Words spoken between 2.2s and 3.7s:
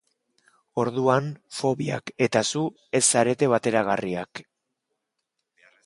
eta zu ez zarete